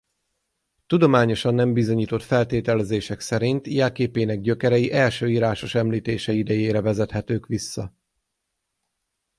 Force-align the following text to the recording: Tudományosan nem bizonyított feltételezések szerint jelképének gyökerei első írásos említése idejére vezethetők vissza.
Tudományosan 0.87 1.53
nem 1.55 1.73
bizonyított 1.73 2.21
feltételezések 2.23 3.19
szerint 3.19 3.67
jelképének 3.67 4.41
gyökerei 4.41 4.91
első 4.91 5.29
írásos 5.29 5.75
említése 5.75 6.31
idejére 6.31 6.81
vezethetők 6.81 7.45
vissza. 7.47 7.93